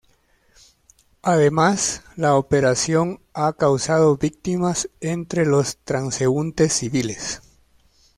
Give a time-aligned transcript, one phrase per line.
[1.21, 7.43] Además, la operación ha causado víctimas entre los transeúntes civiles.